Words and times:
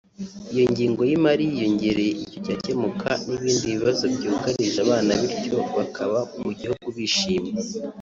Iyo 0.51 0.63
ngengo 0.71 1.01
y’imari 1.09 1.43
yiyongereye 1.51 2.11
icyo 2.23 2.35
cyakemuka 2.45 3.09
n’ibindi 3.27 3.65
bibazo 3.75 4.03
byugarije 4.15 4.77
abana 4.85 5.11
bityo 5.21 5.57
bakaba 5.77 6.19
mu 6.41 6.51
gihugu 6.59 6.87
bishimye” 6.97 7.51